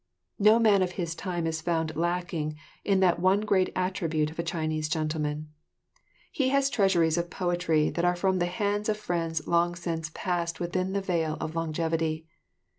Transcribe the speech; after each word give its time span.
No 0.39 0.57
man 0.57 0.81
of 0.81 0.93
his 0.93 1.13
time 1.13 1.45
is 1.45 1.61
found 1.61 1.95
lacking 1.95 2.55
in 2.83 3.01
that 3.01 3.19
one 3.19 3.41
great 3.41 3.69
attribute 3.75 4.31
of 4.31 4.39
a 4.39 4.43
Chinese 4.43 4.89
gentleman. 4.89 5.49
He 6.31 6.49
has 6.49 6.71
treasures 6.71 7.19
of 7.19 7.29
poetry 7.29 7.91
that 7.91 8.03
are 8.03 8.15
from 8.15 8.39
the 8.39 8.47
hands 8.47 8.89
of 8.89 8.97
friends 8.97 9.45
long 9.47 9.75
since 9.75 10.09
passed 10.15 10.59
within 10.59 10.93
the 10.93 11.01
Vale 11.01 11.37
of 11.39 11.53
Longevity. 11.55 12.25